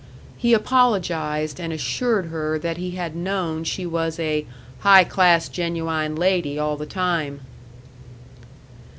[0.37, 4.47] '"He apologized and assured her that he had known she was a
[4.79, 7.41] "high class genuwine lady all the time."